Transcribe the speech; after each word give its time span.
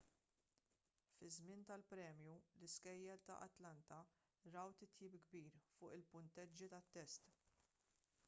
fiż-żmien 1.17 1.59
tal-premju 1.69 2.31
l-iskejjel 2.59 3.19
ta' 3.27 3.35
atlanta 3.47 3.99
raw 4.55 4.73
titjib 4.81 5.17
kbir 5.27 5.51
fuq 5.73 5.93
il-punteġġi 5.99 6.71
tat-test 6.73 7.29